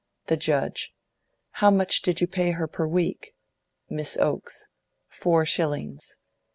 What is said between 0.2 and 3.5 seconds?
The Judge: How much did you pay her per week?